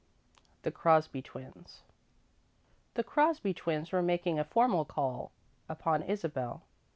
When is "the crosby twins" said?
0.63-1.83, 2.95-3.91